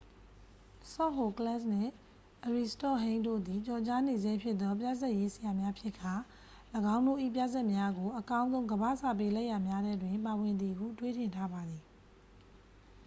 [0.93, 1.93] ဆော့ဟိုကလက်စ် နှင့်
[2.45, 6.13] အရီစတော့ပ်ဟိန်းစ် တို့သည် ကျော်ကြားနေဆဲဖြစ်သော ပြဇာတ်ရေးဆရာများဖြစ်ကာ
[6.95, 11.83] ၎င်းတို့၏ပြဇာတ်များကို အကောင်းဆုံးကမ္ဘာ့စာပေလက်ရာများထဲတွင် ပါဝင်သည်ဟု တွေးထင်ထားပါသည်